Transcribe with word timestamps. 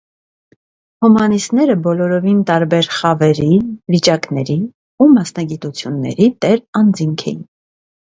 Հումանիստները 1.07 1.73
բոլորովին 1.87 2.39
տարբեր 2.49 2.89
խավերի, 2.99 3.49
վիճակների 3.95 4.55
ու 5.05 5.07
մասնագիտությունների 5.19 6.31
տեր 6.47 6.63
անձինք 6.81 7.27
էին։ 7.27 7.45